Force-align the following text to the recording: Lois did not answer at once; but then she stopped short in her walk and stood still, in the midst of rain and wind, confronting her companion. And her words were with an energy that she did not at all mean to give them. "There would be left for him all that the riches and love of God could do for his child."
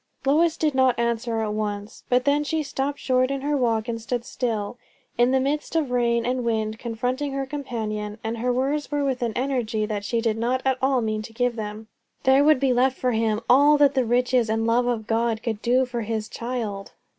Lois 0.25 0.57
did 0.57 0.73
not 0.73 0.97
answer 0.97 1.41
at 1.41 1.53
once; 1.53 2.01
but 2.09 2.25
then 2.25 2.43
she 2.43 2.63
stopped 2.63 2.97
short 2.97 3.29
in 3.29 3.41
her 3.41 3.55
walk 3.55 3.87
and 3.87 4.01
stood 4.01 4.25
still, 4.25 4.79
in 5.15 5.29
the 5.29 5.39
midst 5.39 5.75
of 5.75 5.91
rain 5.91 6.25
and 6.25 6.43
wind, 6.43 6.79
confronting 6.79 7.33
her 7.33 7.45
companion. 7.45 8.17
And 8.23 8.39
her 8.39 8.51
words 8.51 8.89
were 8.89 9.03
with 9.03 9.21
an 9.21 9.33
energy 9.35 9.85
that 9.85 10.03
she 10.03 10.19
did 10.19 10.39
not 10.39 10.63
at 10.65 10.79
all 10.81 11.01
mean 11.01 11.21
to 11.21 11.33
give 11.33 11.55
them. 11.55 11.85
"There 12.23 12.43
would 12.43 12.59
be 12.59 12.73
left 12.73 12.97
for 12.97 13.11
him 13.11 13.41
all 13.47 13.77
that 13.77 13.93
the 13.93 14.03
riches 14.03 14.49
and 14.49 14.65
love 14.65 14.87
of 14.87 15.05
God 15.05 15.43
could 15.43 15.61
do 15.61 15.85
for 15.85 16.01
his 16.01 16.27
child." 16.27 16.93